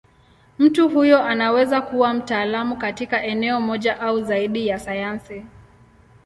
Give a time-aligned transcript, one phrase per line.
[0.59, 5.43] Mtu huyo anaweza kuwa mtaalamu katika eneo moja au zaidi ya sayansi.